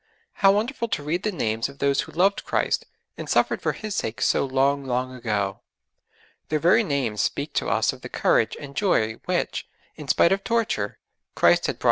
[0.41, 2.87] How wonderful to read the names of those who loved Christ
[3.19, 5.61] and suffered for His sake so long, long ago!
[6.49, 10.43] Their very names speak to us of the courage and joy which, in spite of
[10.43, 10.97] torture,
[11.35, 11.79] Christ had brought into their lives.